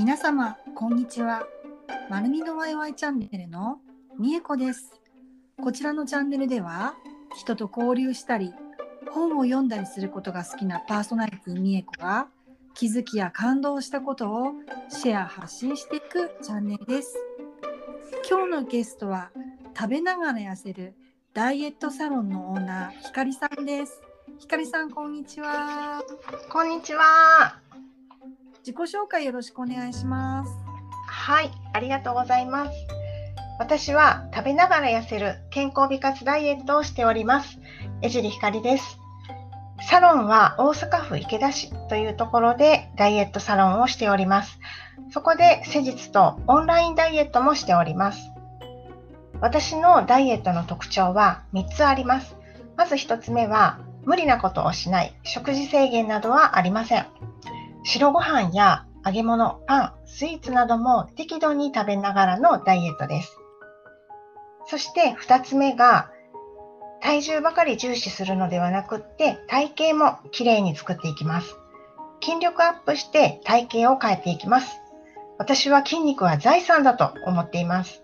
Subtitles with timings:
[0.00, 1.46] 皆様こんにちは。
[2.08, 3.80] まるみのワイワイチャンネルの
[4.18, 4.98] みえこです。
[5.62, 6.94] こちらのチャンネルでは
[7.36, 8.54] 人と交流したり
[9.10, 12.28] 本を読んだりすることが好きなパーソナリティみえこが
[12.72, 14.52] 気づきや感動したことを
[14.88, 17.14] シェア発信していくチャンネルです。
[18.26, 19.30] 今日のゲストは
[19.76, 20.94] 食べながら痩せる
[21.34, 24.00] ダイエットサロンのオーナーひかりさんです。
[24.38, 26.02] ひかりさんこんにちは。
[26.48, 27.60] こんにちは。
[28.60, 30.52] 自己紹介よろしくお願いします。
[31.06, 32.72] はい、ありがとうございます。
[33.58, 37.58] 私は食べながら痩せる健康美活ダイエットをしております。
[38.02, 38.98] 江尻ひかりです。
[39.88, 44.58] サロンは大阪府池田市というところでダイエットサロンをしております。
[45.10, 48.30] そこで施術とオンラインダイエットもしております。
[49.40, 52.36] 私のダイエットの特徴は3つあります。
[52.76, 57.06] まず1つ目は無理なことをしない、食事制限などはありません。
[57.84, 63.38] 白ご飯や揚げ物、パン、スイーツなども適度に食べながらのダイエットです。
[64.66, 66.10] そして2つ目が
[67.00, 71.56] 体重ばかり重視するのではなくって体型もきれいに作っていきます。
[72.22, 74.80] 筋力アップして体型を変えていきます。
[75.38, 78.02] 私は筋肉は財産だと思っています。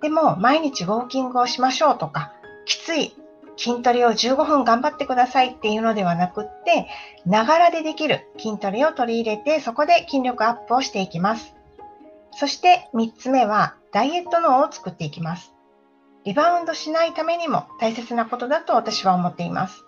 [0.00, 2.32] でも毎日ウォーキングをしましょうとか
[2.66, 3.16] きつい
[3.58, 6.86] 筋トレを15分頑張ってくださいっていうのではなくって、
[7.26, 11.54] ながらでできる筋トレを取り入れて、そこで筋力アップをしていきます。
[12.32, 15.52] そして3つ目は、ダイエット脳を作っていきます。
[16.24, 19.84] リバウンドしないためにも大切なことだと私は思っています。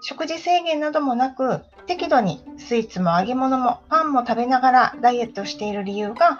[0.00, 6.38] 食事制限などもなく、適度にスイーツも揚げ物もパンも食べながらダイエットしている理由が、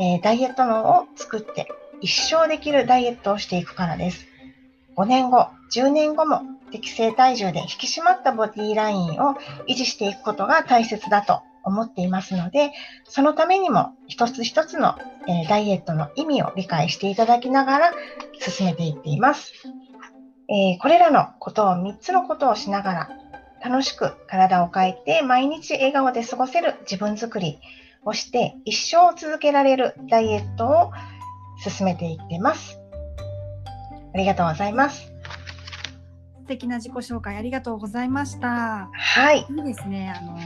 [0.00, 1.68] えー、ダイエット脳を作って
[2.00, 4.26] 一生できるダイエットをしていくからです。
[4.96, 9.34] 5年後、10年後も適正体重で引き締まったボディラインを
[9.68, 12.72] 維持していくことが大切だと思っていますので、
[13.04, 14.96] そのためにも一つ一つの、
[15.28, 17.92] えー、ダイエットの意味を理解していただきながら
[18.38, 19.52] 進めていっています。
[20.48, 23.08] えー、これらのことを3つのことをしながら
[23.64, 27.58] 楽しく体を変えて毎日笑顔で過ごせる自分づくり
[28.04, 30.92] をして一生続けられるダイエットを
[31.58, 32.85] 進めていってます。
[34.16, 35.12] ありがとうございます。
[36.38, 38.88] 素敵な自己紹介ありがとうございました。
[38.90, 39.40] はい。
[39.40, 40.10] いいですね。
[40.16, 40.38] あの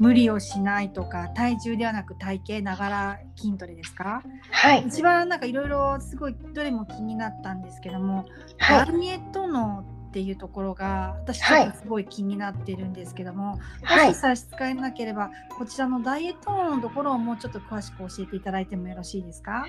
[0.00, 4.24] 無理をしないとか体重ではなく体型ながら筋トレですか？
[4.50, 4.84] はい。
[4.88, 8.24] 一番なんかいろいろすごいどれも気になったんですけども、
[8.58, 8.86] はい。
[8.86, 19.66] ダイエットのっていうところが私ちょっとすごい気になってるんですけども、はいもし差し支えなければこちらのダイエットのところをもうちょっと詳しく教えていただいてもよろしいですか？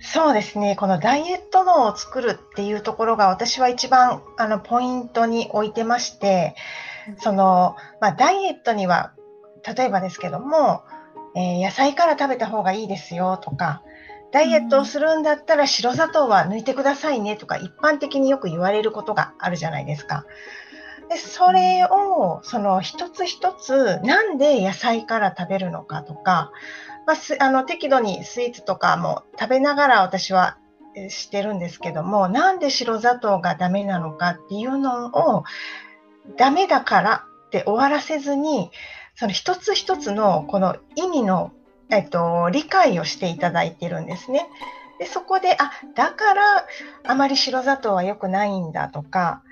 [0.00, 0.76] そうですね。
[0.76, 6.54] このダイエット脳を作るっていうところが私は一番あのポイントに置いてまして、
[7.18, 9.12] その、まあ、ダイエットには、
[9.76, 10.82] 例えばですけども、
[11.36, 13.82] えー野菜から食べた方がいいですよとか、
[14.32, 20.24] ダイエットをするんだったら白砂糖は抜いてくださいねとか一般的によく言われることがあるじゃないですか。
[21.08, 26.52] でそれをその一つ一つなんで野菜から食べるのかとか、
[27.06, 30.58] まあ、あの適度にスイーツとかも食べながら私は
[31.08, 35.06] してるんですけどもなんで白砂糖がダメなのかっていうの
[35.36, 35.44] を
[36.36, 38.70] ダメだからって終わらせずに
[39.14, 41.52] その一つ一つのこの意味の、
[41.90, 44.48] えっと、理解をしていただいてるんですね。
[44.98, 46.66] でそこであだから
[47.04, 49.42] あまり白砂糖は良くないんだとか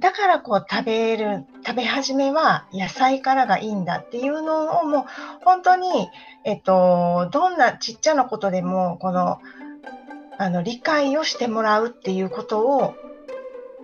[0.00, 5.04] だからこう食べる食べ始めは野菜からがいいんだっていうのをもう
[5.44, 6.08] 本当に、
[6.44, 9.40] えっと、どんなちっちゃなことでもこの
[10.38, 12.94] あの理解をしてもらうっていうことを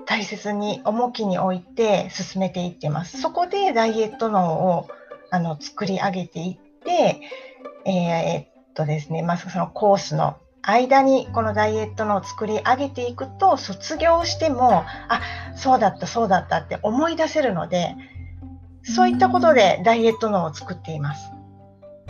[0.06, 3.20] 大切に重きに置いて進めていってます。
[3.20, 4.88] そこでダイエット脳を
[5.30, 7.20] あの作り上げていって、
[7.84, 15.20] えーえっとですね、まあ、そのコースの間にこのダイエットのを作り上げていくと卒業してもあ
[15.54, 17.94] そうだったそうだったって思い出せるので
[18.82, 21.30] そういったことでダイエット脳を作っています。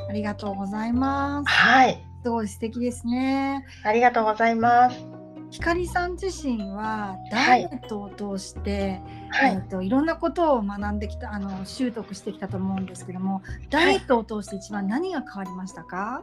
[0.08, 1.48] ありがとうございます。
[1.48, 3.64] はい、すごい素敵ですね。
[3.82, 5.16] ありがとうございます。
[5.50, 16.22] ひかりさん自身はダイエットを通して、はい、えっといろんなことを学んできたあの習得してきたと思うんですけどもダイエットを通して一番何が変わりましたか、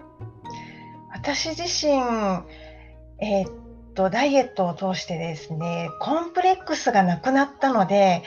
[1.14, 1.94] 私自身、
[3.20, 3.64] えーっ
[3.94, 8.24] とダイエットを通してですねコンプレックスがなくなったので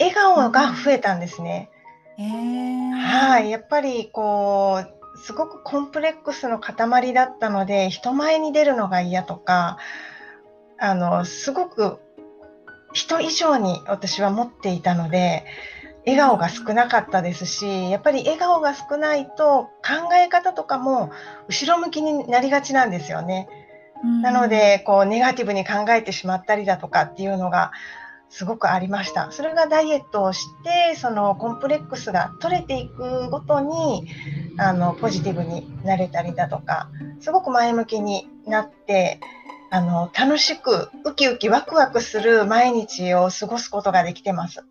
[0.00, 1.70] 笑顔が増えたんですね。
[2.18, 9.78] えー、はい、やっぱりこうすごくコンプレックスの塊だったので人前に出るのが嫌とか
[10.78, 11.98] あのすごく
[12.92, 15.44] 人以上に私は持っていたので
[16.08, 21.10] 笑顔が少なかったですしやっぱり笑顔が少ないと考え方とかも
[21.48, 23.48] 後ろ向きになりがちなんですよね。
[24.22, 27.72] なのでこうネガティブに考えてしまったりだとかっていうのが
[28.30, 29.32] すごくありました。
[29.32, 34.08] それがダイエットをしてそのコンプレックスが取れていくごとに
[34.58, 36.88] あのポジティブになれたりだとか
[37.20, 39.20] すごく前向きになって
[39.70, 44.64] あの楽しくウキウキワクワクする毎日を過ごすことができてます。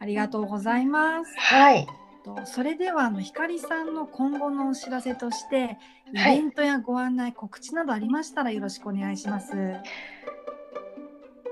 [0.00, 1.32] ありがとうございます。
[1.36, 1.86] はい。
[2.44, 5.78] それではあの光さんの今後のお知らせとして
[6.12, 9.54] イベントやご案内、はい、告知などありましたらよろしくお願いします。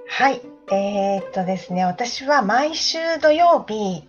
[0.08, 0.40] はい、
[0.70, 4.08] えー、っとですね、私は毎週土曜日、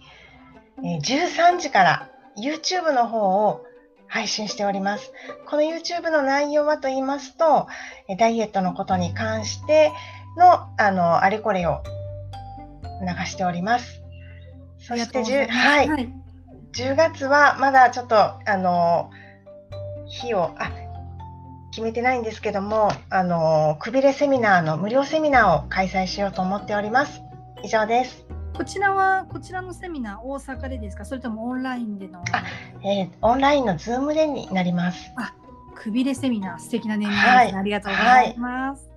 [0.84, 3.66] え13時から YouTube の方を
[4.08, 5.12] 配信しております。
[5.48, 7.68] この YouTube の内容はと言いますと、
[8.18, 9.92] ダイエットのことに関して
[10.38, 11.82] のあのあれこれを
[13.02, 14.07] 流しております。
[14.88, 16.10] そして10、はい、はい、
[16.72, 19.12] 10月はまだちょっとあの
[20.08, 20.72] 日をあ
[21.72, 27.22] 決めてないんですけども、あのくびれセミナーの無料セミナーを開催しようと思っております。
[27.64, 28.26] 以上です。
[28.56, 32.24] こちらはこちらのセミナー大阪でですか、それともオンラインでの？
[32.32, 32.44] あ、
[32.84, 35.12] えー、オンラインのズームでになります。
[35.18, 35.34] あ、
[35.76, 38.90] くびれセミナー素敵なネーミングです、はい、ありがとうございます。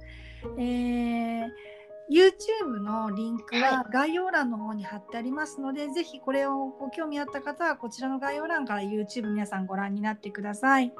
[0.44, 1.69] はい、えー
[2.10, 10.92] YouTube のリンクは概要欄の方に貼ってありますので、はい、ぜひこれをご興味あった方はこちらの概要欄から YouTube 皆さんご覧になってください。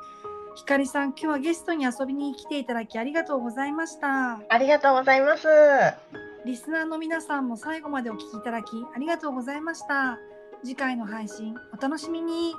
[0.54, 4.40] ひかりさん、今日はゲストに遊びに来ていただきありがとうございました。
[4.48, 5.48] ありがとうございます。
[6.44, 10.18] リスナーの皆さんも最後までお聞きいただきありがとうございました。
[10.62, 12.54] 次回の配信お楽しみに。